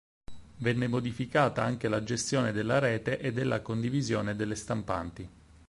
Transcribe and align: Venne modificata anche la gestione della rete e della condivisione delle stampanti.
Venne 0.57 0.87
modificata 0.87 1.61
anche 1.63 1.87
la 1.87 2.01
gestione 2.01 2.51
della 2.51 2.79
rete 2.79 3.19
e 3.19 3.31
della 3.31 3.61
condivisione 3.61 4.35
delle 4.35 4.55
stampanti. 4.55 5.29